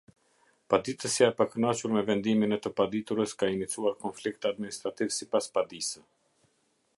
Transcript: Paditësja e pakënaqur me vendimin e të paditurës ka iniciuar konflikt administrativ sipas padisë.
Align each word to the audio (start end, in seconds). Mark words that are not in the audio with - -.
Paditësja 0.73 1.27
e 1.31 1.33
pakënaqur 1.41 1.93
me 1.97 2.03
vendimin 2.07 2.57
e 2.57 2.59
të 2.63 2.71
paditurës 2.81 3.37
ka 3.43 3.51
iniciuar 3.57 3.99
konflikt 4.07 4.49
administrativ 4.53 5.13
sipas 5.19 5.51
padisë. 5.59 6.05